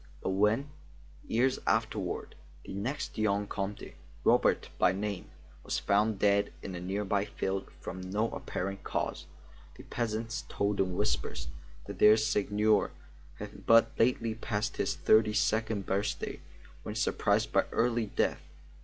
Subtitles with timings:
[0.23, 0.71] But when,
[1.27, 2.33] years afterward,
[2.65, 3.93] the next young Comte,
[4.23, 5.29] Robert by name,
[5.63, 9.27] was found dead in a nearby field from no apparent cause,
[9.75, 11.49] the peasants told in whispers
[11.85, 12.89] that their seigneur
[13.35, 16.41] had but lately passed his thirty second birthday
[16.81, 18.41] when surprised by early death.